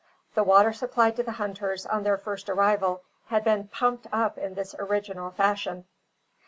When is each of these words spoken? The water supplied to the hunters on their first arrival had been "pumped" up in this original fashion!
The 0.33 0.41
water 0.43 0.73
supplied 0.73 1.15
to 1.17 1.21
the 1.23 1.33
hunters 1.33 1.85
on 1.85 2.01
their 2.01 2.17
first 2.17 2.49
arrival 2.49 3.03
had 3.27 3.43
been 3.43 3.67
"pumped" 3.67 4.07
up 4.11 4.35
in 4.39 4.55
this 4.55 4.73
original 4.79 5.29
fashion! 5.29 5.85